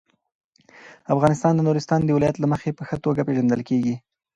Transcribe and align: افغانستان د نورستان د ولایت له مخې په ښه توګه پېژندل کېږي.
افغانستان 1.13 1.53
د 1.55 1.59
نورستان 1.67 1.99
د 2.03 2.09
ولایت 2.17 2.37
له 2.39 2.47
مخې 2.53 2.69
په 2.77 2.83
ښه 2.87 2.95
توګه 3.05 3.25
پېژندل 3.27 3.61
کېږي. 3.69 3.95